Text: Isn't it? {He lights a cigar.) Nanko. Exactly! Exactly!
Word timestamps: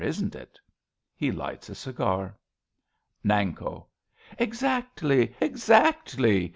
Isn't 0.03 0.33
it? 0.33 0.59
{He 1.15 1.31
lights 1.31 1.69
a 1.69 1.75
cigar.) 1.75 2.35
Nanko. 3.23 3.85
Exactly! 4.39 5.35
Exactly! 5.39 6.49